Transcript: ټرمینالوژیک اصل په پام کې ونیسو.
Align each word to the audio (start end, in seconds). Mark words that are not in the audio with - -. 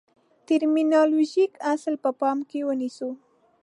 ټرمینالوژیک 0.47 1.51
اصل 1.73 1.93
په 2.03 2.09
پام 2.19 2.37
کې 2.49 2.59
ونیسو. 2.67 3.09